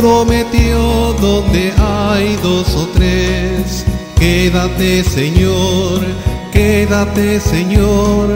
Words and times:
prometió 0.00 1.12
donde 1.20 1.72
hay 1.78 2.36
dos 2.42 2.74
o 2.74 2.86
tres. 2.94 3.84
Quédate 4.18 5.04
Señor, 5.04 6.00
quédate 6.52 7.38
Señor, 7.40 8.28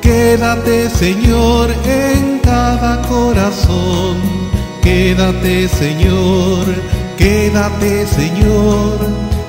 quédate 0.00 0.88
Señor 0.90 1.70
en 1.84 2.38
cada 2.38 3.02
corazón. 3.02 4.16
Quédate 4.82 5.68
Señor, 5.68 6.64
quédate 7.18 8.06
Señor, 8.06 8.98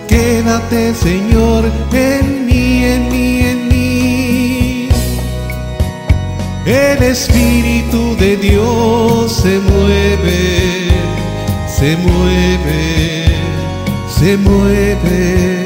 quédate 0.08 0.94
Señor 0.94 1.64
en 1.94 2.46
mí, 2.46 2.84
en 2.84 3.10
mí, 3.10 3.40
en 3.40 3.68
mí. 3.70 4.90
El 6.66 7.02
Espíritu 7.04 8.16
de 8.18 8.38
Dios 8.38 9.32
se 9.32 9.58
mueve, 9.60 10.92
se 11.82 11.98
mueve, 11.98 13.26
se 14.08 14.38
mueve. 14.38 15.64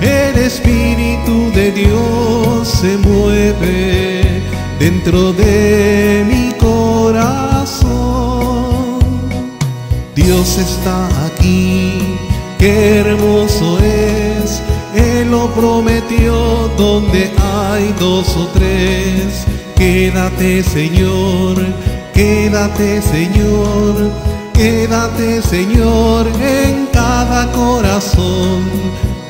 El 0.00 0.38
Espíritu 0.38 1.52
de 1.54 1.70
Dios 1.72 2.66
se 2.66 2.96
mueve 2.96 4.42
dentro 4.78 5.34
de 5.34 6.24
mi 6.26 6.50
corazón. 6.52 7.90
Dios 10.16 10.56
está 10.56 11.08
aquí, 11.26 12.16
qué 12.58 13.00
hermoso 13.00 13.78
es. 13.80 14.62
Él 14.94 15.30
lo 15.30 15.52
prometió 15.52 16.70
donde 16.78 17.30
hay 17.36 17.94
dos 18.00 18.34
o 18.34 18.46
tres. 18.54 19.44
Quédate 19.76 20.62
Señor, 20.62 21.58
quédate 22.14 23.02
Señor, 23.02 24.10
quédate 24.60 25.40
Señor 25.40 26.26
en 26.38 26.86
cada 26.92 27.50
corazón. 27.52 28.60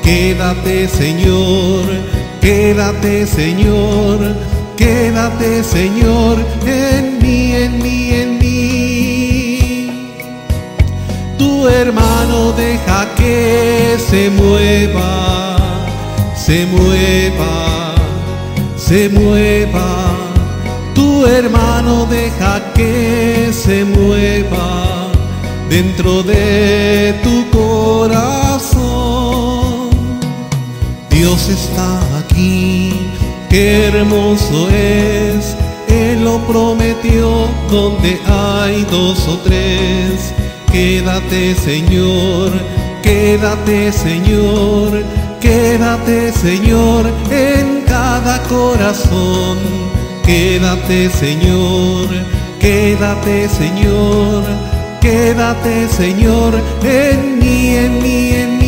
Quédate 0.03 0.89
Señor, 0.89 1.85
quédate 2.41 3.25
Señor, 3.25 4.17
quédate 4.75 5.63
Señor 5.63 6.35
en 6.65 7.17
mí, 7.21 7.55
en 7.55 7.81
mí, 7.81 7.99
en 8.23 8.29
mí. 8.39 10.17
Tu 11.37 11.67
hermano 11.69 12.51
deja 12.51 13.07
que 13.15 13.95
se 14.09 14.29
mueva, 14.31 15.55
se 16.35 16.65
mueva, 16.65 17.95
se 18.75 19.07
mueva. 19.07 19.91
Tu 20.93 21.25
hermano 21.25 22.05
deja 22.07 22.61
que 22.73 23.49
se 23.53 23.85
mueva 23.85 25.00
dentro 25.71 26.21
de 26.21 27.15
tu 27.23 27.49
corazón. 27.49 28.81
Dios 31.09 31.47
está 31.47 32.19
aquí, 32.19 32.93
qué 33.49 33.85
hermoso 33.85 34.69
es. 34.69 35.55
Él 35.87 36.25
lo 36.25 36.39
prometió 36.45 37.47
donde 37.69 38.19
hay 38.25 38.85
dos 38.91 39.25
o 39.29 39.37
tres. 39.45 40.33
Quédate 40.69 41.55
Señor, 41.55 42.51
quédate 43.01 43.93
Señor, 43.93 45.03
quédate 45.39 46.33
Señor 46.33 47.09
en 47.29 47.83
cada 47.87 48.43
corazón. 48.43 49.57
Quédate 50.25 51.09
Señor, 51.09 52.07
quédate 52.59 53.49
Señor, 53.49 54.43
quédate 55.01 55.87
Señor 55.89 56.53
en 56.83 57.39
mí, 57.39 57.75
en 57.75 58.01
mí, 58.01 58.31
en 58.33 58.57
mí. 58.59 58.61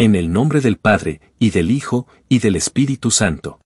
En 0.00 0.14
el 0.14 0.32
nombre 0.32 0.60
del 0.60 0.76
Padre, 0.76 1.20
y 1.40 1.50
del 1.50 1.72
Hijo, 1.72 2.06
y 2.28 2.38
del 2.38 2.54
Espíritu 2.54 3.10
Santo. 3.10 3.58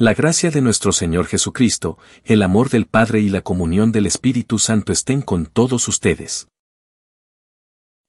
La 0.00 0.14
gracia 0.14 0.52
de 0.52 0.60
nuestro 0.60 0.92
Señor 0.92 1.26
Jesucristo, 1.26 1.98
el 2.24 2.44
amor 2.44 2.70
del 2.70 2.86
Padre 2.86 3.18
y 3.18 3.30
la 3.30 3.40
comunión 3.40 3.90
del 3.90 4.06
Espíritu 4.06 4.60
Santo 4.60 4.92
estén 4.92 5.22
con 5.22 5.46
todos 5.46 5.88
ustedes. 5.88 6.46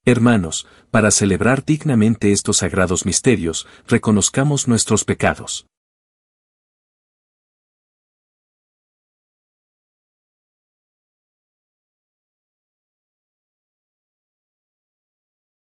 Hermanos, 0.05 0.67
para 0.91 1.09
celebrar 1.09 1.65
dignamente 1.65 2.31
estos 2.31 2.57
sagrados 2.57 3.07
misterios, 3.07 3.65
reconozcamos 3.87 4.67
nuestros 4.67 5.03
pecados. 5.03 5.65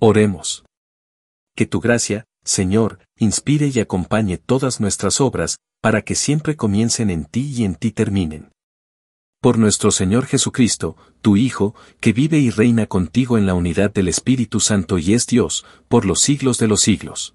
Oremos. 0.00 0.64
Que 1.56 1.66
tu 1.66 1.80
gracia, 1.80 2.24
Señor, 2.44 3.00
inspire 3.18 3.66
y 3.74 3.80
acompañe 3.80 4.38
todas 4.38 4.80
nuestras 4.80 5.20
obras, 5.20 5.58
para 5.82 6.02
que 6.02 6.14
siempre 6.14 6.54
comiencen 6.54 7.10
en 7.10 7.24
ti 7.24 7.52
y 7.52 7.64
en 7.64 7.74
ti 7.74 7.90
terminen. 7.90 8.52
Por 9.40 9.58
nuestro 9.58 9.90
Señor 9.90 10.26
Jesucristo, 10.26 10.96
tu 11.20 11.36
Hijo, 11.36 11.74
que 11.98 12.12
vive 12.12 12.38
y 12.38 12.50
reina 12.50 12.86
contigo 12.86 13.38
en 13.38 13.46
la 13.46 13.54
unidad 13.54 13.92
del 13.92 14.06
Espíritu 14.06 14.60
Santo 14.60 14.98
y 14.98 15.14
es 15.14 15.26
Dios, 15.26 15.64
por 15.88 16.04
los 16.04 16.20
siglos 16.20 16.58
de 16.58 16.68
los 16.68 16.80
siglos. 16.80 17.34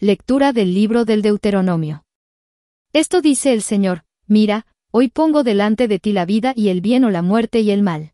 Lectura 0.00 0.52
del 0.52 0.74
libro 0.74 1.04
del 1.04 1.22
Deuteronomio. 1.22 2.04
Esto 2.92 3.20
dice 3.20 3.52
el 3.52 3.62
Señor, 3.62 4.04
mira, 4.28 4.64
hoy 4.92 5.08
pongo 5.08 5.42
delante 5.42 5.88
de 5.88 5.98
ti 5.98 6.12
la 6.12 6.24
vida 6.24 6.52
y 6.54 6.68
el 6.68 6.80
bien 6.80 7.02
o 7.02 7.10
la 7.10 7.20
muerte 7.20 7.62
y 7.62 7.72
el 7.72 7.82
mal. 7.82 8.12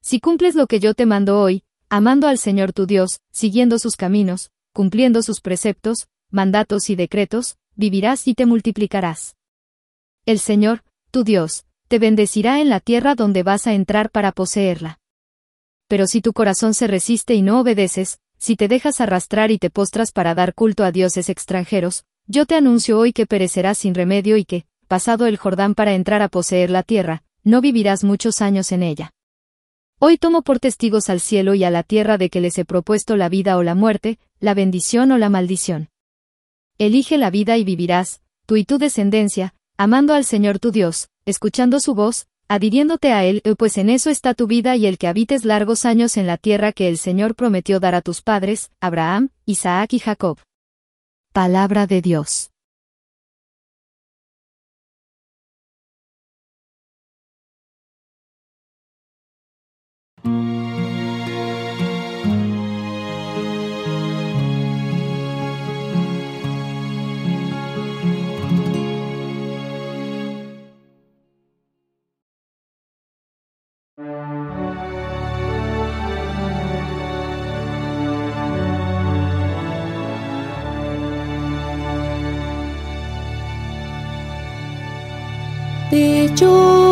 Si 0.00 0.18
cumples 0.18 0.56
lo 0.56 0.66
que 0.66 0.80
yo 0.80 0.94
te 0.94 1.06
mando 1.06 1.40
hoy, 1.40 1.62
amando 1.88 2.26
al 2.26 2.36
Señor 2.36 2.72
tu 2.72 2.84
Dios, 2.84 3.20
siguiendo 3.30 3.78
sus 3.78 3.94
caminos, 3.94 4.50
cumpliendo 4.72 5.22
sus 5.22 5.40
preceptos, 5.40 6.08
mandatos 6.30 6.90
y 6.90 6.96
decretos, 6.96 7.58
vivirás 7.76 8.26
y 8.26 8.34
te 8.34 8.44
multiplicarás. 8.44 9.36
El 10.26 10.40
Señor, 10.40 10.82
tu 11.12 11.22
Dios, 11.22 11.64
te 11.86 12.00
bendecirá 12.00 12.60
en 12.60 12.70
la 12.70 12.80
tierra 12.80 13.14
donde 13.14 13.44
vas 13.44 13.68
a 13.68 13.72
entrar 13.72 14.10
para 14.10 14.32
poseerla. 14.32 14.98
Pero 15.86 16.08
si 16.08 16.20
tu 16.20 16.32
corazón 16.32 16.74
se 16.74 16.88
resiste 16.88 17.36
y 17.36 17.42
no 17.42 17.60
obedeces, 17.60 18.18
si 18.38 18.56
te 18.56 18.68
dejas 18.68 19.00
arrastrar 19.00 19.50
y 19.50 19.58
te 19.58 19.70
postras 19.70 20.12
para 20.12 20.34
dar 20.34 20.54
culto 20.54 20.84
a 20.84 20.92
dioses 20.92 21.28
extranjeros, 21.28 22.04
yo 22.26 22.46
te 22.46 22.54
anuncio 22.54 22.98
hoy 22.98 23.12
que 23.12 23.26
perecerás 23.26 23.78
sin 23.78 23.94
remedio 23.94 24.36
y 24.36 24.44
que, 24.44 24.64
pasado 24.86 25.26
el 25.26 25.36
Jordán 25.36 25.74
para 25.74 25.94
entrar 25.94 26.22
a 26.22 26.28
poseer 26.28 26.70
la 26.70 26.82
tierra, 26.82 27.24
no 27.42 27.60
vivirás 27.60 28.04
muchos 28.04 28.40
años 28.40 28.72
en 28.72 28.82
ella. 28.82 29.12
Hoy 29.98 30.16
tomo 30.16 30.42
por 30.42 30.60
testigos 30.60 31.10
al 31.10 31.18
cielo 31.18 31.54
y 31.54 31.64
a 31.64 31.70
la 31.70 31.82
tierra 31.82 32.18
de 32.18 32.30
que 32.30 32.40
les 32.40 32.56
he 32.58 32.64
propuesto 32.64 33.16
la 33.16 33.28
vida 33.28 33.56
o 33.56 33.64
la 33.64 33.74
muerte, 33.74 34.20
la 34.38 34.54
bendición 34.54 35.10
o 35.10 35.18
la 35.18 35.28
maldición. 35.28 35.88
Elige 36.78 37.18
la 37.18 37.30
vida 37.30 37.56
y 37.56 37.64
vivirás, 37.64 38.22
tú 38.46 38.56
y 38.56 38.64
tu 38.64 38.78
descendencia, 38.78 39.54
amando 39.76 40.14
al 40.14 40.24
Señor 40.24 40.60
tu 40.60 40.70
Dios, 40.70 41.08
escuchando 41.24 41.80
su 41.80 41.96
voz, 41.96 42.27
adhiriéndote 42.48 43.12
a 43.12 43.24
Él, 43.24 43.42
pues 43.56 43.78
en 43.78 43.90
eso 43.90 44.10
está 44.10 44.34
tu 44.34 44.46
vida 44.46 44.76
y 44.76 44.86
el 44.86 44.98
que 44.98 45.06
habites 45.06 45.44
largos 45.44 45.84
años 45.84 46.16
en 46.16 46.26
la 46.26 46.36
tierra 46.36 46.72
que 46.72 46.88
el 46.88 46.98
Señor 46.98 47.34
prometió 47.34 47.80
dar 47.80 47.94
a 47.94 48.02
tus 48.02 48.22
padres, 48.22 48.70
Abraham, 48.80 49.30
Isaac 49.44 49.92
y 49.92 49.98
Jacob. 49.98 50.38
Palabra 51.32 51.86
de 51.86 52.02
Dios. 52.02 52.50
Dichoso 85.90 86.87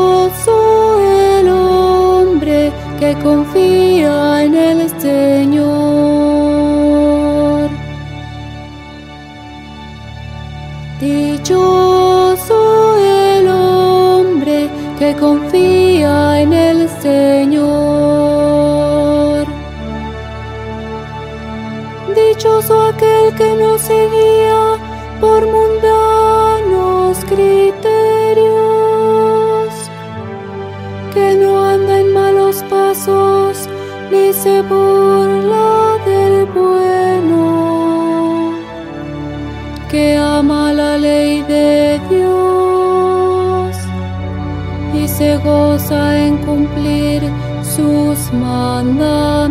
ni 34.10 34.32
se 34.32 34.62
burla 34.62 35.98
del 36.04 36.46
bueno, 36.46 37.42
que 39.90 40.16
ama 40.16 40.72
la 40.72 40.96
ley 40.96 41.42
de 41.42 42.00
Dios 42.08 43.76
y 44.94 45.08
se 45.08 45.36
goza 45.38 46.18
en 46.18 46.36
cumplir 46.38 47.22
sus 47.62 48.32
mandamientos. 48.32 49.45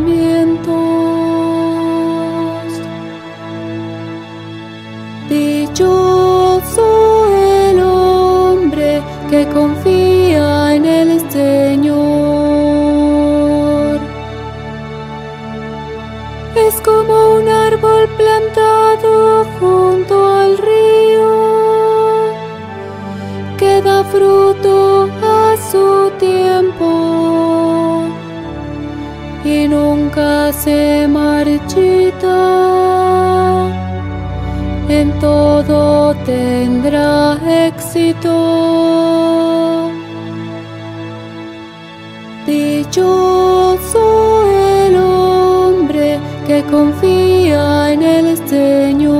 Confía 46.72 47.94
en 47.94 48.02
el 48.04 48.38
Señor. 48.48 49.16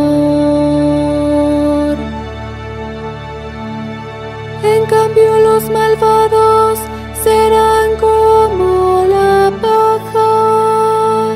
En 4.64 4.86
cambio 4.86 5.40
los 5.40 5.70
malvados 5.70 6.80
serán 7.24 7.96
como 8.00 9.06
la 9.08 9.52
paja, 9.62 11.36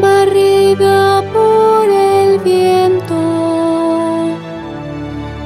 barrida 0.00 1.22
por 1.32 1.88
el 1.88 2.38
viento, 2.40 3.20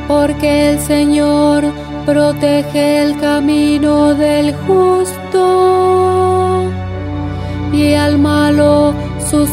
porque 0.07 0.71
el 0.71 0.79
Señor 0.79 1.65
protege 2.07 3.03
el 3.03 3.19
camino 3.19 4.15
del 4.15 4.55
justo 4.67 5.78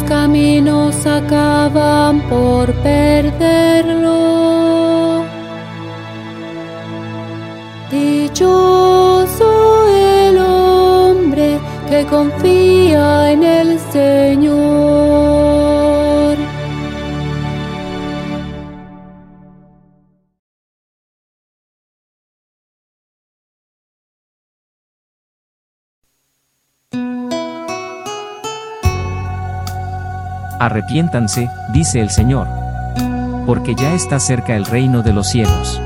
caminos 0.06 1.06
acaban 1.06 2.22
por 2.30 2.74
perderlo. 2.84 4.16
Dichoso 7.92 9.50
el 9.90 10.38
hombre 10.38 11.60
que 11.90 12.06
confía 12.06 13.32
en 13.32 13.44
el 13.44 13.80
Señor. 13.92 14.75
Arrepiéntanse, 30.66 31.48
dice 31.70 32.02
el 32.02 32.10
Señor. 32.10 32.48
Porque 33.46 33.76
ya 33.76 33.94
está 33.94 34.20
cerca 34.20 34.56
el 34.56 34.66
reino 34.66 35.04
de 35.04 35.14
los 35.14 35.28
cielos. 35.28 35.80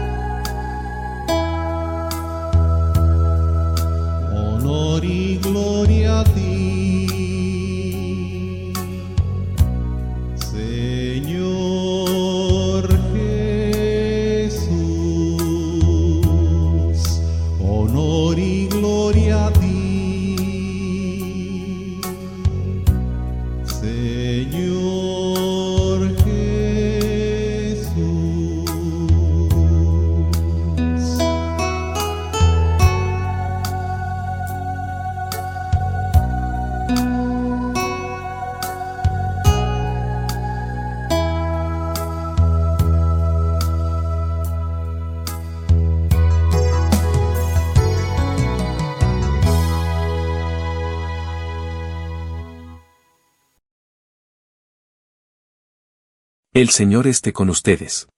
El 56.62 56.72
Señor 56.72 57.08
esté 57.08 57.32
con 57.32 57.50
ustedes. 57.50 58.10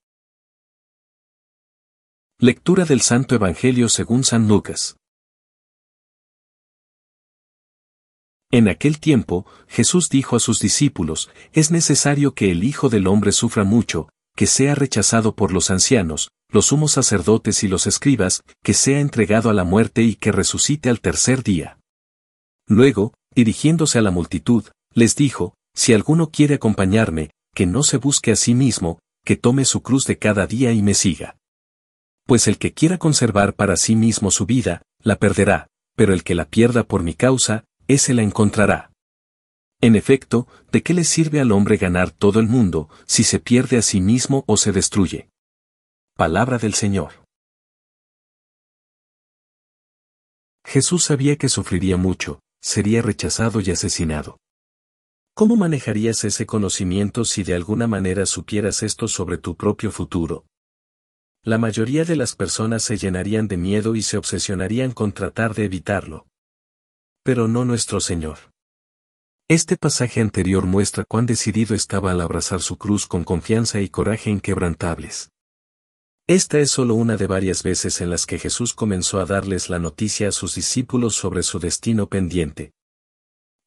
Lectura 2.39 2.85
del 2.85 3.01
Santo 3.01 3.35
Evangelio 3.35 3.87
según 3.87 4.23
San 4.23 4.47
Lucas. 4.47 4.97
En 8.49 8.67
aquel 8.67 8.99
tiempo, 8.99 9.45
Jesús 9.67 10.09
dijo 10.09 10.35
a 10.35 10.39
sus 10.39 10.59
discípulos, 10.59 11.29
es 11.53 11.69
necesario 11.69 12.33
que 12.33 12.49
el 12.49 12.63
Hijo 12.63 12.89
del 12.89 13.05
Hombre 13.05 13.31
sufra 13.31 13.63
mucho, 13.63 14.09
que 14.35 14.47
sea 14.47 14.73
rechazado 14.73 15.35
por 15.35 15.51
los 15.51 15.69
ancianos, 15.69 16.31
los 16.49 16.65
sumos 16.65 16.93
sacerdotes 16.93 17.63
y 17.63 17.67
los 17.67 17.85
escribas, 17.85 18.41
que 18.63 18.73
sea 18.73 19.01
entregado 19.01 19.51
a 19.51 19.53
la 19.53 19.65
muerte 19.65 20.01
y 20.01 20.15
que 20.15 20.31
resucite 20.31 20.89
al 20.89 20.99
tercer 20.99 21.43
día. 21.43 21.77
Luego, 22.67 23.13
dirigiéndose 23.35 23.99
a 23.99 24.01
la 24.01 24.09
multitud, 24.09 24.65
les 24.95 25.15
dijo, 25.15 25.53
si 25.75 25.93
alguno 25.93 26.31
quiere 26.31 26.55
acompañarme, 26.55 27.29
que 27.53 27.65
no 27.65 27.83
se 27.83 27.97
busque 27.97 28.31
a 28.31 28.35
sí 28.35 28.55
mismo, 28.55 28.99
que 29.23 29.35
tome 29.35 29.65
su 29.65 29.81
cruz 29.81 30.05
de 30.05 30.17
cada 30.17 30.47
día 30.47 30.71
y 30.71 30.81
me 30.81 30.93
siga. 30.93 31.37
Pues 32.25 32.47
el 32.47 32.57
que 32.57 32.73
quiera 32.73 32.97
conservar 32.97 33.55
para 33.55 33.75
sí 33.75 33.95
mismo 33.95 34.31
su 34.31 34.45
vida, 34.45 34.83
la 35.03 35.17
perderá, 35.17 35.67
pero 35.95 36.13
el 36.13 36.23
que 36.23 36.35
la 36.35 36.45
pierda 36.45 36.83
por 36.83 37.03
mi 37.03 37.13
causa, 37.13 37.65
ese 37.87 38.13
la 38.13 38.21
encontrará. 38.21 38.91
En 39.81 39.95
efecto, 39.95 40.47
¿de 40.71 40.83
qué 40.83 40.93
le 40.93 41.03
sirve 41.03 41.39
al 41.39 41.51
hombre 41.51 41.77
ganar 41.77 42.11
todo 42.11 42.39
el 42.39 42.47
mundo, 42.47 42.89
si 43.05 43.23
se 43.23 43.39
pierde 43.39 43.77
a 43.77 43.81
sí 43.81 43.99
mismo 43.99 44.43
o 44.47 44.55
se 44.55 44.71
destruye? 44.71 45.29
Palabra 46.15 46.59
del 46.59 46.75
Señor. 46.75 47.25
Jesús 50.63 51.03
sabía 51.03 51.35
que 51.35 51.49
sufriría 51.49 51.97
mucho, 51.97 52.39
sería 52.61 53.01
rechazado 53.01 53.59
y 53.59 53.71
asesinado. 53.71 54.37
¿Cómo 55.33 55.55
manejarías 55.55 56.23
ese 56.25 56.45
conocimiento 56.45 57.23
si 57.23 57.43
de 57.43 57.55
alguna 57.55 57.87
manera 57.87 58.25
supieras 58.25 58.83
esto 58.83 59.07
sobre 59.07 59.37
tu 59.37 59.55
propio 59.55 59.91
futuro? 59.91 60.45
La 61.43 61.57
mayoría 61.57 62.03
de 62.03 62.15
las 62.15 62.35
personas 62.35 62.83
se 62.83 62.97
llenarían 62.97 63.47
de 63.47 63.57
miedo 63.57 63.95
y 63.95 64.01
se 64.01 64.17
obsesionarían 64.17 64.91
con 64.91 65.13
tratar 65.13 65.55
de 65.55 65.65
evitarlo. 65.65 66.27
Pero 67.23 67.47
no 67.47 67.65
nuestro 67.65 68.01
Señor. 68.01 68.37
Este 69.47 69.77
pasaje 69.77 70.21
anterior 70.21 70.65
muestra 70.65 71.05
cuán 71.05 71.25
decidido 71.25 71.75
estaba 71.75 72.11
al 72.11 72.21
abrazar 72.21 72.61
su 72.61 72.77
cruz 72.77 73.07
con 73.07 73.23
confianza 73.23 73.81
y 73.81 73.89
coraje 73.89 74.29
inquebrantables. 74.29 75.29
Esta 76.27 76.59
es 76.59 76.71
solo 76.71 76.93
una 76.93 77.17
de 77.17 77.27
varias 77.27 77.63
veces 77.63 78.01
en 78.01 78.09
las 78.09 78.25
que 78.25 78.37
Jesús 78.37 78.73
comenzó 78.73 79.19
a 79.19 79.25
darles 79.25 79.69
la 79.69 79.79
noticia 79.79 80.27
a 80.27 80.31
sus 80.31 80.55
discípulos 80.55 81.15
sobre 81.15 81.41
su 81.41 81.59
destino 81.59 82.07
pendiente. 82.07 82.73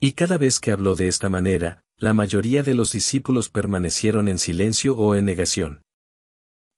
Y 0.04 0.12
cada 0.12 0.36
vez 0.36 0.60
que 0.60 0.70
habló 0.70 0.96
de 0.96 1.08
esta 1.08 1.30
manera, 1.30 1.82
la 1.96 2.12
mayoría 2.12 2.62
de 2.62 2.74
los 2.74 2.92
discípulos 2.92 3.48
permanecieron 3.48 4.28
en 4.28 4.38
silencio 4.38 4.94
o 4.98 5.14
en 5.14 5.24
negación. 5.24 5.82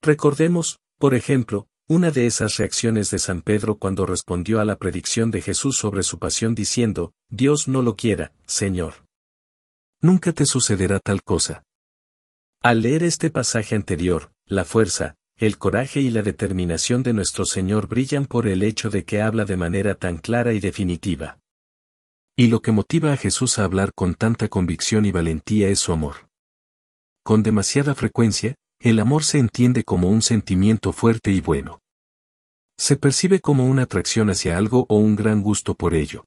Recordemos, 0.00 0.78
por 0.96 1.12
ejemplo, 1.12 1.66
una 1.88 2.12
de 2.12 2.26
esas 2.26 2.56
reacciones 2.56 3.10
de 3.10 3.18
San 3.18 3.42
Pedro 3.42 3.78
cuando 3.78 4.06
respondió 4.06 4.60
a 4.60 4.64
la 4.64 4.76
predicción 4.76 5.32
de 5.32 5.42
Jesús 5.42 5.76
sobre 5.76 6.04
su 6.04 6.20
pasión 6.20 6.54
diciendo, 6.54 7.14
Dios 7.28 7.66
no 7.66 7.82
lo 7.82 7.96
quiera, 7.96 8.32
Señor. 8.46 8.94
Nunca 10.00 10.32
te 10.32 10.46
sucederá 10.46 11.00
tal 11.00 11.24
cosa. 11.24 11.64
Al 12.62 12.82
leer 12.82 13.02
este 13.02 13.30
pasaje 13.30 13.74
anterior, 13.74 14.30
la 14.44 14.64
fuerza, 14.64 15.16
el 15.36 15.58
coraje 15.58 16.00
y 16.00 16.10
la 16.10 16.22
determinación 16.22 17.02
de 17.02 17.12
nuestro 17.12 17.44
Señor 17.44 17.88
brillan 17.88 18.26
por 18.26 18.46
el 18.46 18.62
hecho 18.62 18.88
de 18.88 19.04
que 19.04 19.20
habla 19.20 19.44
de 19.44 19.56
manera 19.56 19.96
tan 19.96 20.18
clara 20.18 20.52
y 20.52 20.60
definitiva. 20.60 21.40
Y 22.38 22.48
lo 22.48 22.60
que 22.60 22.70
motiva 22.70 23.14
a 23.14 23.16
Jesús 23.16 23.58
a 23.58 23.64
hablar 23.64 23.94
con 23.94 24.14
tanta 24.14 24.48
convicción 24.48 25.06
y 25.06 25.10
valentía 25.10 25.68
es 25.68 25.78
su 25.78 25.92
amor. 25.92 26.28
Con 27.24 27.42
demasiada 27.42 27.94
frecuencia, 27.94 28.56
el 28.78 29.00
amor 29.00 29.24
se 29.24 29.38
entiende 29.38 29.84
como 29.84 30.10
un 30.10 30.20
sentimiento 30.20 30.92
fuerte 30.92 31.32
y 31.32 31.40
bueno. 31.40 31.80
Se 32.78 32.96
percibe 32.96 33.40
como 33.40 33.64
una 33.64 33.84
atracción 33.84 34.28
hacia 34.28 34.58
algo 34.58 34.84
o 34.90 34.98
un 34.98 35.16
gran 35.16 35.42
gusto 35.42 35.74
por 35.74 35.94
ello. 35.94 36.26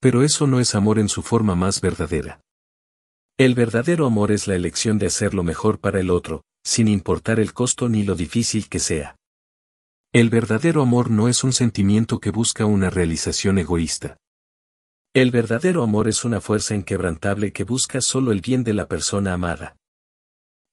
Pero 0.00 0.24
eso 0.24 0.48
no 0.48 0.58
es 0.58 0.74
amor 0.74 0.98
en 0.98 1.08
su 1.08 1.22
forma 1.22 1.54
más 1.54 1.80
verdadera. 1.80 2.40
El 3.38 3.54
verdadero 3.54 4.06
amor 4.06 4.32
es 4.32 4.48
la 4.48 4.56
elección 4.56 4.98
de 4.98 5.06
hacer 5.06 5.32
lo 5.32 5.44
mejor 5.44 5.78
para 5.78 6.00
el 6.00 6.10
otro, 6.10 6.42
sin 6.64 6.88
importar 6.88 7.38
el 7.38 7.52
costo 7.52 7.88
ni 7.88 8.02
lo 8.02 8.16
difícil 8.16 8.68
que 8.68 8.80
sea. 8.80 9.16
El 10.12 10.28
verdadero 10.28 10.82
amor 10.82 11.08
no 11.10 11.28
es 11.28 11.44
un 11.44 11.52
sentimiento 11.52 12.18
que 12.18 12.30
busca 12.30 12.66
una 12.66 12.90
realización 12.90 13.58
egoísta. 13.58 14.16
El 15.14 15.30
verdadero 15.30 15.84
amor 15.84 16.08
es 16.08 16.24
una 16.24 16.40
fuerza 16.40 16.74
inquebrantable 16.74 17.52
que 17.52 17.62
busca 17.62 18.00
solo 18.00 18.32
el 18.32 18.40
bien 18.40 18.64
de 18.64 18.74
la 18.74 18.88
persona 18.88 19.32
amada. 19.32 19.76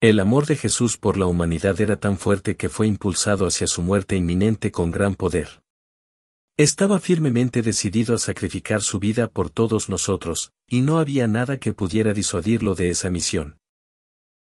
El 0.01 0.19
amor 0.19 0.48
de 0.48 0.55
Jesús 0.55 0.98
por 0.98 1.15
la 1.15 1.27
humanidad 1.27 1.79
era 1.79 2.00
tan 2.00 2.17
fuerte 2.17 2.57
que 2.57 2.67
fue 2.67 2.88
impulsado 2.88 3.45
hacia 3.45 3.67
su 3.67 3.83
muerte 3.83 4.15
inminente 4.15 4.71
con 4.71 4.89
gran 4.89 5.13
poder. 5.13 5.62
Estaba 6.57 7.00
firmemente 7.00 7.62
decidido 7.62 8.15
a 8.15 8.17
sacrificar 8.17 8.81
su 8.81 8.98
vida 8.98 9.27
por 9.27 9.51
todos 9.51 9.89
nosotros, 9.89 10.51
y 10.67 10.81
no 10.81 10.98
había 10.98 11.27
nada 11.27 11.57
que 11.57 11.74
pudiera 11.74 12.12
disuadirlo 12.12 12.74
de 12.74 12.89
esa 12.89 13.12
misión. 13.12 13.60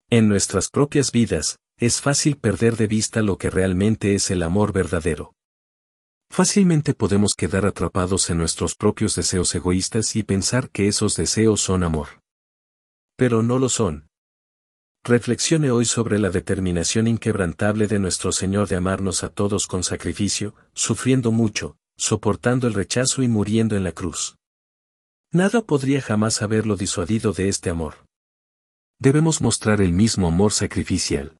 En 0.10 0.28
nuestras 0.28 0.70
propias 0.70 1.14
vidas, 1.14 1.58
es 1.78 2.02
fácil 2.02 2.36
perder 2.36 2.76
de 2.76 2.88
vista 2.88 3.22
lo 3.22 3.38
que 3.38 3.50
realmente 3.50 4.14
es 4.14 4.30
el 4.30 4.44
amor 4.44 4.74
verdadero. 4.74 5.36
Fácilmente 6.30 6.94
podemos 6.94 7.34
quedar 7.34 7.66
atrapados 7.66 8.30
en 8.30 8.38
nuestros 8.38 8.76
propios 8.76 9.16
deseos 9.16 9.54
egoístas 9.56 10.16
y 10.16 10.24
pensar 10.24 10.70
que 10.70 10.88
esos 10.88 11.16
deseos 11.16 11.62
son 11.62 11.84
amor. 11.84 12.08
Pero 13.16 13.42
no 13.42 13.60
lo 13.60 13.70
son. 13.70 14.10
Reflexione 15.04 15.70
hoy 15.70 15.86
sobre 15.86 16.18
la 16.18 16.30
determinación 16.30 17.08
inquebrantable 17.08 17.88
de 17.88 18.00
nuestro 18.00 18.32
Señor 18.32 18.68
de 18.68 18.76
amarnos 18.76 19.24
a 19.24 19.30
todos 19.30 19.68
con 19.68 19.84
sacrificio, 19.84 20.56
sufriendo 20.74 21.32
mucho, 21.32 21.78
soportando 21.96 22.68
el 22.68 22.74
rechazo 22.74 23.22
y 23.22 23.28
muriendo 23.28 23.76
en 23.76 23.84
la 23.84 23.92
cruz. 23.92 24.36
Nada 25.32 25.62
podría 25.62 26.02
jamás 26.02 26.42
haberlo 26.42 26.76
disuadido 26.76 27.34
de 27.34 27.50
este 27.50 27.70
amor. 27.70 28.06
Debemos 29.00 29.42
mostrar 29.42 29.82
el 29.82 29.94
mismo 29.94 30.28
amor 30.28 30.54
sacrificial. 30.54 31.38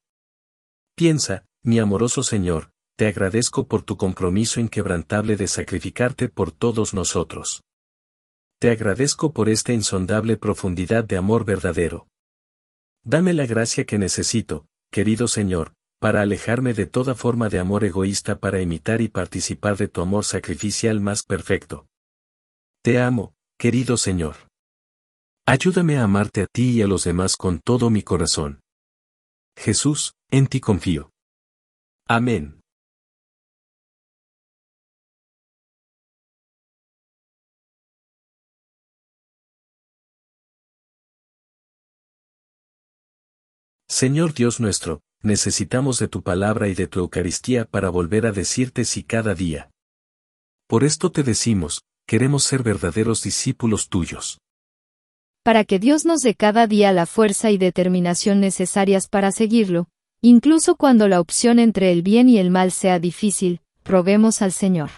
Piensa, 0.94 1.44
mi 1.62 1.78
amoroso 1.78 2.22
Señor, 2.22 2.70
te 2.96 3.06
agradezco 3.06 3.68
por 3.68 3.82
tu 3.82 3.98
compromiso 3.98 4.58
inquebrantable 4.58 5.36
de 5.36 5.46
sacrificarte 5.46 6.30
por 6.30 6.50
todos 6.50 6.94
nosotros. 6.94 7.62
Te 8.58 8.70
agradezco 8.70 9.32
por 9.32 9.50
esta 9.50 9.74
insondable 9.74 10.38
profundidad 10.38 11.04
de 11.04 11.18
amor 11.18 11.44
verdadero. 11.44 12.08
Dame 13.04 13.34
la 13.34 13.44
gracia 13.44 13.84
que 13.84 13.98
necesito, 13.98 14.66
querido 14.90 15.28
Señor, 15.28 15.74
para 16.00 16.22
alejarme 16.22 16.72
de 16.72 16.86
toda 16.86 17.14
forma 17.14 17.50
de 17.50 17.58
amor 17.58 17.84
egoísta 17.84 18.38
para 18.38 18.62
imitar 18.62 19.02
y 19.02 19.08
participar 19.08 19.76
de 19.76 19.88
tu 19.88 20.00
amor 20.00 20.24
sacrificial 20.24 21.00
más 21.00 21.22
perfecto. 21.22 21.86
Te 22.82 22.98
amo, 22.98 23.34
querido 23.58 23.98
Señor. 23.98 24.36
Ayúdame 25.46 25.98
a 25.98 26.04
amarte 26.04 26.42
a 26.42 26.46
ti 26.46 26.70
y 26.70 26.82
a 26.82 26.86
los 26.86 27.04
demás 27.04 27.36
con 27.36 27.60
todo 27.60 27.90
mi 27.90 28.02
corazón. 28.02 28.60
Jesús, 29.54 30.14
en 30.30 30.46
ti 30.46 30.60
confío. 30.60 31.10
Amén. 32.08 32.60
Señor 43.98 44.34
Dios 44.34 44.60
nuestro, 44.60 45.00
necesitamos 45.22 45.98
de 45.98 46.06
tu 46.06 46.20
palabra 46.20 46.68
y 46.68 46.74
de 46.74 46.86
tu 46.86 47.00
Eucaristía 47.00 47.64
para 47.64 47.88
volver 47.88 48.26
a 48.26 48.30
decirte 48.30 48.84
sí 48.84 49.02
cada 49.02 49.34
día. 49.34 49.70
Por 50.66 50.84
esto 50.84 51.10
te 51.10 51.22
decimos, 51.22 51.82
queremos 52.06 52.44
ser 52.44 52.62
verdaderos 52.62 53.22
discípulos 53.22 53.88
tuyos. 53.88 54.38
Para 55.42 55.64
que 55.64 55.78
Dios 55.78 56.04
nos 56.04 56.20
dé 56.20 56.34
cada 56.34 56.66
día 56.66 56.92
la 56.92 57.06
fuerza 57.06 57.50
y 57.50 57.56
determinación 57.56 58.38
necesarias 58.38 59.08
para 59.08 59.32
seguirlo, 59.32 59.88
incluso 60.20 60.76
cuando 60.76 61.08
la 61.08 61.18
opción 61.18 61.58
entre 61.58 61.90
el 61.90 62.02
bien 62.02 62.28
y 62.28 62.36
el 62.36 62.50
mal 62.50 62.72
sea 62.72 62.98
difícil, 62.98 63.62
probemos 63.82 64.42
al 64.42 64.52
Señor. 64.52 64.90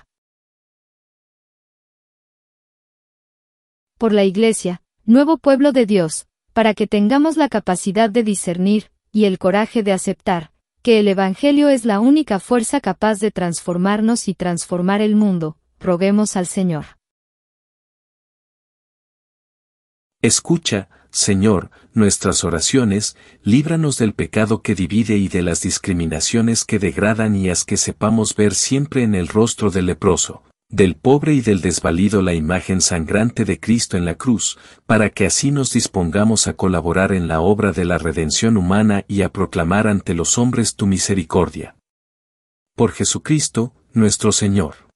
Por 3.97 4.13
la 4.13 4.25
Iglesia, 4.25 4.83
nuevo 5.05 5.39
pueblo 5.39 5.71
de 5.71 5.87
Dios, 5.87 6.28
para 6.59 6.75
que 6.75 6.89
tengamos 6.89 7.37
la 7.37 7.49
capacidad 7.49 8.11
de 8.11 8.25
discernir, 8.25 8.91
y 9.13 9.27
el 9.27 9.39
coraje 9.39 9.85
de 9.85 9.93
aceptar, 9.93 10.51
que 10.83 10.99
el 10.99 11.07
Evangelio 11.07 11.69
es 11.69 11.85
la 11.85 12.01
única 12.01 12.41
fuerza 12.41 12.81
capaz 12.81 13.21
de 13.21 13.31
transformarnos 13.31 14.27
y 14.27 14.35
transformar 14.35 15.01
el 15.01 15.15
mundo, 15.15 15.57
roguemos 15.79 16.35
al 16.35 16.49
Señor. 16.49 16.85
Escucha, 20.21 20.89
Señor, 21.11 21.71
nuestras 21.93 22.43
oraciones, 22.43 23.17
líbranos 23.45 23.97
del 23.97 24.13
pecado 24.13 24.61
que 24.61 24.75
divide 24.75 25.17
y 25.17 25.29
de 25.29 25.43
las 25.43 25.61
discriminaciones 25.61 26.65
que 26.65 26.81
degradan 26.81 27.37
y 27.37 27.51
haz 27.51 27.65
que 27.65 27.77
sepamos 27.77 28.35
ver 28.35 28.57
siempre 28.57 29.05
en 29.05 29.15
el 29.15 29.29
rostro 29.29 29.71
del 29.71 29.87
leproso, 29.87 30.43
del 30.71 30.97
pobre 30.97 31.33
y 31.33 31.41
del 31.41 31.61
desvalido 31.61 32.21
la 32.21 32.35
imagen 32.35 32.81
sangrante 32.81 33.45
de 33.45 33.59
Cristo 33.59 33.97
en 33.97 34.05
la 34.05 34.17
cruz, 34.17 34.59
para 34.87 35.11
que 35.11 35.27
así 35.27 35.51
nos 35.51 35.73
dispongamos 35.73 36.47
a 36.47 36.55
colaborar 36.55 37.13
en 37.13 37.27
la 37.27 37.41
obra 37.41 37.73
de 37.73 37.85
la 37.85 37.99
redención 37.99 38.57
humana 38.57 39.05
y 39.09 39.23
a 39.23 39.31
proclamar 39.33 39.87
ante 39.87 40.15
los 40.15 40.37
hombres 40.37 40.75
tu 40.75 40.87
misericordia. 40.87 41.77
Por 42.75 42.93
Jesucristo, 42.93 43.73
nuestro 43.93 44.31
Señor. 44.31 44.88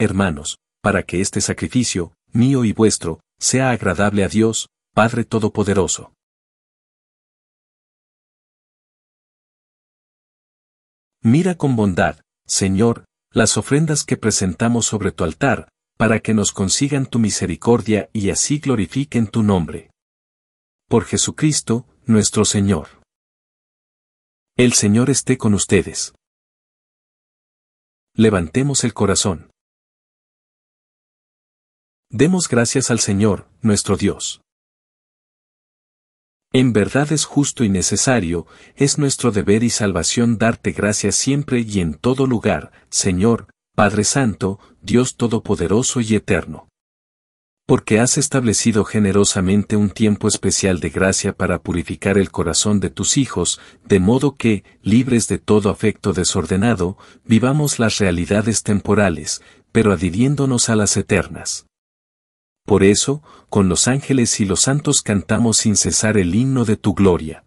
Hermanos, 0.00 0.58
para 0.82 1.04
que 1.04 1.20
este 1.20 1.40
sacrificio, 1.40 2.14
mío 2.32 2.64
y 2.64 2.72
vuestro, 2.72 3.20
sea 3.38 3.70
agradable 3.70 4.24
a 4.24 4.28
Dios, 4.28 4.68
Padre 4.94 5.24
Todopoderoso. 5.24 6.12
Mira 11.22 11.54
con 11.54 11.76
bondad, 11.76 12.20
Señor, 12.46 13.04
las 13.30 13.58
ofrendas 13.58 14.04
que 14.04 14.16
presentamos 14.16 14.86
sobre 14.86 15.12
tu 15.12 15.22
altar, 15.22 15.68
para 15.98 16.20
que 16.20 16.32
nos 16.32 16.50
consigan 16.50 17.04
tu 17.04 17.18
misericordia 17.18 18.08
y 18.14 18.30
así 18.30 18.58
glorifiquen 18.58 19.28
tu 19.28 19.42
nombre. 19.42 19.90
Por 20.88 21.04
Jesucristo, 21.04 21.86
nuestro 22.06 22.46
Señor. 22.46 22.88
El 24.56 24.72
Señor 24.72 25.10
esté 25.10 25.36
con 25.36 25.52
ustedes. 25.52 26.14
Levantemos 28.14 28.82
el 28.84 28.94
corazón. 28.94 29.50
Demos 32.12 32.48
gracias 32.48 32.90
al 32.90 32.98
Señor, 32.98 33.46
nuestro 33.62 33.96
Dios. 33.96 34.40
En 36.52 36.72
verdad 36.72 37.12
es 37.12 37.24
justo 37.24 37.62
y 37.62 37.68
necesario, 37.68 38.48
es 38.74 38.98
nuestro 38.98 39.30
deber 39.30 39.62
y 39.62 39.70
salvación 39.70 40.36
darte 40.36 40.72
gracias 40.72 41.14
siempre 41.14 41.60
y 41.60 41.78
en 41.78 41.94
todo 41.94 42.26
lugar, 42.26 42.72
Señor, 42.88 43.46
Padre 43.76 44.02
Santo, 44.02 44.58
Dios 44.82 45.16
Todopoderoso 45.16 46.00
y 46.00 46.16
Eterno. 46.16 46.68
Porque 47.64 48.00
has 48.00 48.18
establecido 48.18 48.84
generosamente 48.84 49.76
un 49.76 49.90
tiempo 49.90 50.26
especial 50.26 50.80
de 50.80 50.90
gracia 50.90 51.32
para 51.32 51.62
purificar 51.62 52.18
el 52.18 52.32
corazón 52.32 52.80
de 52.80 52.90
tus 52.90 53.18
hijos, 53.18 53.60
de 53.84 54.00
modo 54.00 54.34
que, 54.34 54.64
libres 54.82 55.28
de 55.28 55.38
todo 55.38 55.70
afecto 55.70 56.12
desordenado, 56.12 56.98
vivamos 57.24 57.78
las 57.78 57.98
realidades 57.98 58.64
temporales, 58.64 59.42
pero 59.70 59.92
adhiriéndonos 59.92 60.70
a 60.70 60.74
las 60.74 60.96
eternas. 60.96 61.69
Por 62.66 62.84
eso, 62.84 63.22
con 63.48 63.68
los 63.68 63.88
ángeles 63.88 64.38
y 64.40 64.44
los 64.44 64.60
santos 64.60 65.02
cantamos 65.02 65.58
sin 65.58 65.76
cesar 65.76 66.16
el 66.16 66.34
himno 66.34 66.64
de 66.64 66.76
tu 66.76 66.94
gloria. 66.94 67.44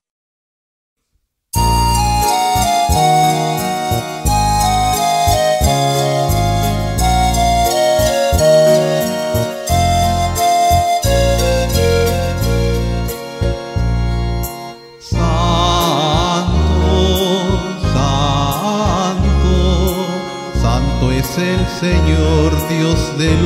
El 21.35 21.65
Señor 21.79 22.51
Dios 22.69 23.17
del 23.17 23.43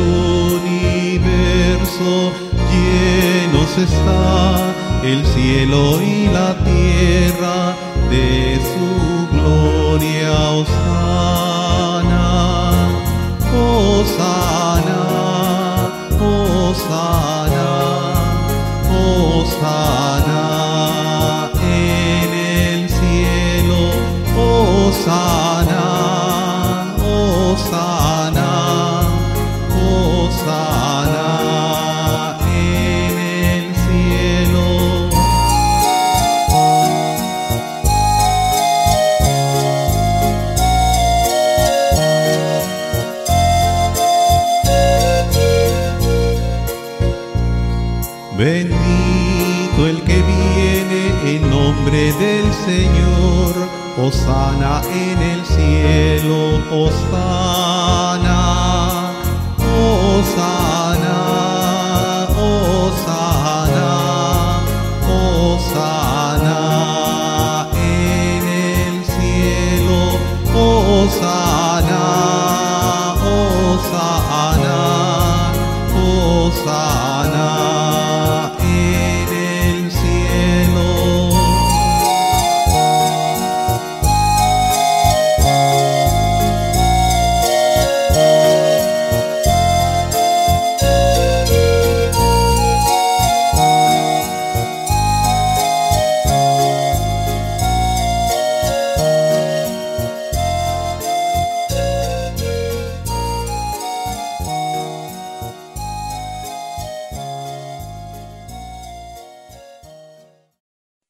llenos 2.72 3.78
está 3.78 4.74
el 5.04 5.26
cielo 5.26 6.02
y 6.02 6.28
la 6.28 6.56
tierra 6.64 7.76
de 8.10 8.60
su 8.72 9.28
gloria. 9.36 10.34
Osana, 10.62 12.28
Osana, 13.54 15.02
Osana, 16.20 17.70
Osana 19.38 20.46
en 21.62 22.30
el 22.34 22.90
cielo, 22.90 23.80
Osana, 24.38 25.47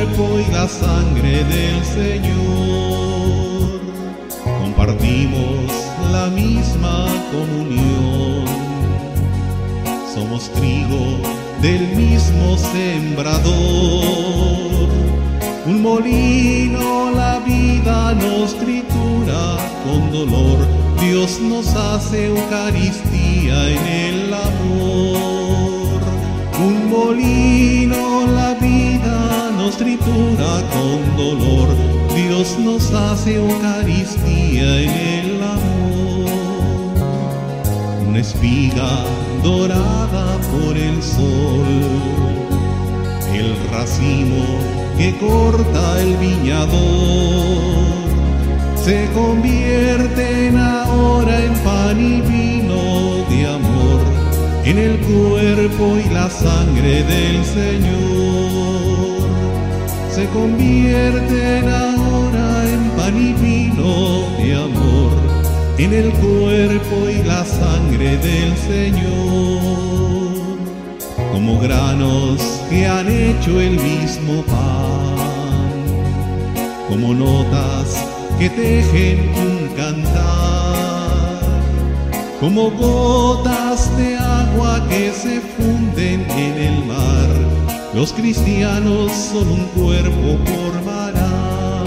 y 0.00 0.52
la 0.52 0.68
sangre 0.68 1.42
del 1.42 1.84
Señor. 1.84 3.80
Compartimos 4.60 5.72
la 6.12 6.28
misma 6.28 7.06
comunión. 7.32 8.44
Somos 10.14 10.50
trigo 10.50 11.18
del 11.60 11.96
mismo 11.96 12.56
sembrador. 12.56 13.48
Un 15.66 15.82
molino 15.82 17.10
la 17.10 17.40
vida 17.40 18.14
nos 18.14 18.56
tritura 18.56 19.56
con 19.84 20.12
dolor. 20.12 20.58
Dios 21.00 21.40
nos 21.40 21.74
hace 21.74 22.26
Eucaristía 22.26 23.68
en 23.68 23.86
el 23.86 24.32
amor. 24.32 26.00
Un 26.64 26.88
molino 26.88 28.26
la 28.32 28.57
nos 29.68 29.76
tritura 29.76 30.62
con 30.72 31.16
dolor, 31.16 31.68
Dios 32.16 32.58
nos 32.58 32.90
hace 32.90 33.34
Eucaristía 33.34 34.80
en 34.80 34.90
el 34.90 35.42
amor. 35.42 36.30
Una 38.08 38.18
espiga 38.18 39.04
dorada 39.42 40.38
por 40.52 40.74
el 40.74 41.02
sol, 41.02 41.66
el 43.34 43.54
racimo 43.70 44.42
que 44.96 45.14
corta 45.18 46.00
el 46.00 46.16
viñador, 46.16 46.68
se 48.82 49.06
convierten 49.12 50.56
ahora 50.56 51.44
en 51.44 51.52
pan 51.64 52.00
y 52.00 52.22
vino 52.22 53.26
de 53.28 53.46
amor 53.46 54.00
en 54.64 54.78
el 54.78 54.98
cuerpo 55.00 55.98
y 55.98 56.08
la 56.14 56.30
sangre 56.30 57.02
del 57.02 57.44
Señor. 57.44 59.07
Se 60.18 60.26
convierten 60.30 61.68
ahora 61.68 62.68
en 62.68 62.90
pan 62.96 63.16
y 63.16 63.32
vino 63.34 64.26
de 64.36 64.52
amor, 64.52 65.12
en 65.78 65.92
el 65.92 66.10
cuerpo 66.10 67.08
y 67.08 67.22
la 67.22 67.44
sangre 67.44 68.16
del 68.16 68.56
Señor. 68.56 69.60
Como 71.32 71.60
granos 71.60 72.42
que 72.68 72.84
han 72.84 73.06
hecho 73.06 73.60
el 73.60 73.78
mismo 73.78 74.42
pan, 74.42 75.14
como 76.88 77.14
notas 77.14 78.04
que 78.40 78.50
tejen 78.50 79.20
un 79.36 79.68
cantar 79.76 81.38
como 82.40 82.72
gotas 82.72 83.96
de 83.96 84.16
agua 84.16 84.84
que 84.88 85.12
se 85.12 85.40
funden 85.40 86.26
en 86.28 86.58
el 86.58 86.84
mar. 86.86 87.57
Los 87.98 88.12
cristianos 88.12 89.10
son 89.10 89.48
un 89.48 89.64
cuerpo 89.74 90.38
formarán. 90.46 91.84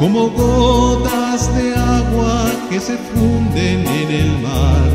Como 0.00 0.30
gotas 0.30 1.54
de 1.54 1.76
agua 1.76 2.50
que 2.68 2.80
se 2.80 2.96
funden 2.96 3.86
en 3.86 4.10
el 4.10 4.38
mar. 4.40 4.90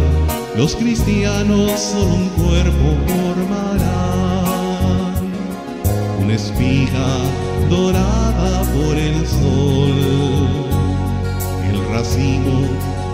Los 0.58 0.76
cristianos 0.76 1.80
son 1.80 2.12
un 2.12 2.28
cuerpo 2.32 2.98
formarán. 3.08 4.36
Una 6.22 6.34
espiga 6.34 7.08
dorada 7.70 8.64
por 8.74 8.98
el 8.98 9.26
sol. 9.26 10.50
El 11.72 11.88
racimo 11.94 12.68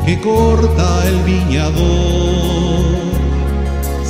que 0.03 0.19
corta 0.19 1.07
el 1.07 1.17
viñador, 1.31 2.87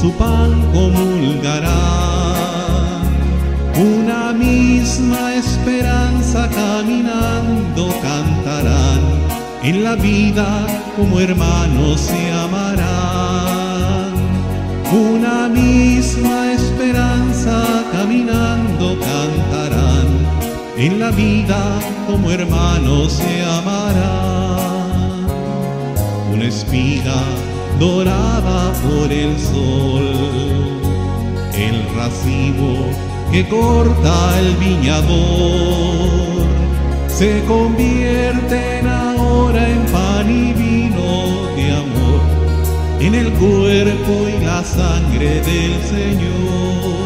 su 0.00 0.12
pan 0.12 0.52
comulgarán. 0.72 1.72
Una 3.76 4.32
misma 4.32 5.34
esperanza 5.34 6.48
caminando 6.48 7.88
cantarán, 8.00 9.00
en 9.62 9.82
la 9.82 9.96
vida 9.96 10.66
como 10.96 11.18
hermanos 11.18 12.00
se 12.00 12.32
amarán. 12.32 14.12
Una 14.92 15.48
misma 15.48 16.52
esperanza 16.52 17.84
caminando 17.92 18.96
cantarán, 19.00 20.06
en 20.76 21.00
la 21.00 21.10
vida 21.10 21.60
como 22.06 22.30
hermanos 22.30 23.12
se 23.14 23.44
amarán. 23.44 25.26
Una 26.32 26.44
espiga 26.44 27.20
dorada 27.78 28.72
por 28.82 29.12
el 29.12 29.38
sol, 29.38 30.06
el 31.54 31.96
racimo 31.96 32.90
que 33.30 33.46
corta 33.48 34.38
el 34.40 34.56
viñador, 34.56 36.46
se 37.08 37.42
convierten 37.46 38.86
ahora 38.86 39.68
en 39.68 39.84
pan 39.86 40.30
y 40.30 40.52
vino 40.52 41.46
de 41.56 41.72
amor, 41.72 42.20
en 43.00 43.14
el 43.14 43.32
cuerpo 43.32 44.28
y 44.28 44.44
la 44.44 44.62
sangre 44.64 45.40
del 45.42 45.74
Señor. 45.94 46.98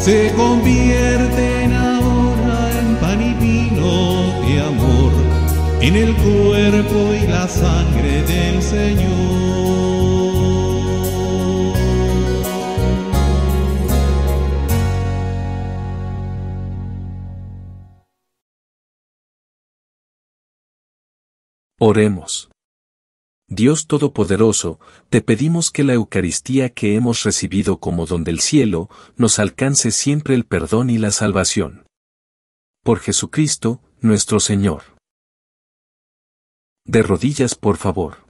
Se 0.00 0.32
convierten 0.34 1.72
ahora 1.74 2.70
en 2.78 2.96
pan 2.96 3.20
y 3.22 3.34
vino 3.34 3.92
de 4.46 4.60
amor, 4.60 4.99
en 5.82 5.96
el 5.96 6.14
cuerpo 6.14 7.14
y 7.14 7.26
la 7.26 7.48
sangre 7.48 8.22
del 8.22 8.62
Señor. 8.62 9.40
Oremos. 21.82 22.50
Dios 23.48 23.86
Todopoderoso, 23.86 24.78
te 25.08 25.22
pedimos 25.22 25.70
que 25.70 25.82
la 25.82 25.94
Eucaristía 25.94 26.68
que 26.68 26.94
hemos 26.94 27.22
recibido 27.22 27.80
como 27.80 28.04
don 28.04 28.22
del 28.22 28.40
cielo, 28.40 28.90
nos 29.16 29.38
alcance 29.38 29.90
siempre 29.90 30.34
el 30.34 30.44
perdón 30.44 30.90
y 30.90 30.98
la 30.98 31.10
salvación. 31.10 31.86
Por 32.84 33.00
Jesucristo, 33.00 33.80
nuestro 34.02 34.40
Señor. 34.40 34.99
De 36.90 37.04
rodillas, 37.04 37.54
por 37.54 37.76
favor. 37.76 38.29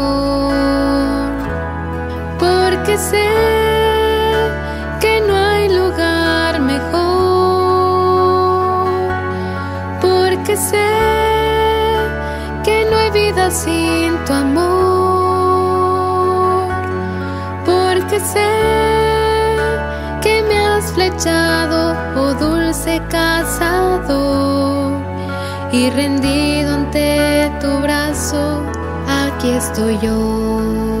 porque 2.81 2.97
sé 2.97 3.29
que 4.99 5.21
no 5.21 5.35
hay 5.35 5.69
lugar 5.69 6.59
mejor, 6.61 6.89
porque 10.01 10.57
sé 10.57 10.89
que 12.63 12.87
no 12.89 12.97
hay 12.97 13.11
vida 13.11 13.51
sin 13.51 14.17
tu 14.25 14.33
amor, 14.33 14.71
porque 17.67 18.19
sé 18.19 18.49
que 20.23 20.41
me 20.49 20.57
has 20.57 20.91
flechado, 20.91 21.95
oh 22.17 22.33
dulce 22.33 22.99
cazador, 23.09 24.93
y 25.71 25.91
rendido 25.91 26.73
ante 26.73 27.51
tu 27.61 27.77
brazo, 27.77 28.63
aquí 29.07 29.49
estoy 29.51 29.99
yo. 29.99 31.00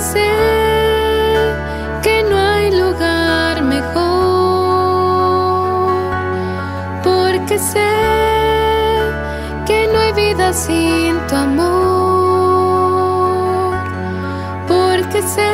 Sé 0.00 0.30
que 2.02 2.22
no 2.22 2.36
hay 2.36 2.70
lugar 2.70 3.62
mejor, 3.62 3.88
porque 7.02 7.58
sé 7.58 7.90
que 9.66 9.88
no 9.92 9.98
hay 9.98 10.12
vida 10.12 10.52
sin 10.52 11.18
tu 11.26 11.34
amor, 11.34 11.68
porque 14.68 15.20
sé 15.22 15.50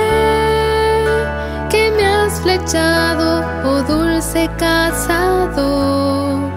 que 1.71 1.91
me 1.97 2.05
has 2.05 2.41
flechado, 2.41 3.45
oh 3.65 3.83
dulce 3.83 4.51
cazador, 4.59 6.51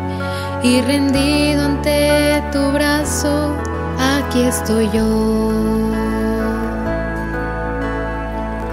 y 0.61 0.81
rendido 0.81 1.63
ante 1.63 2.43
tu 2.51 2.71
brazo, 2.71 3.55
aquí 3.97 4.41
estoy 4.41 4.89
yo. 4.91 6.06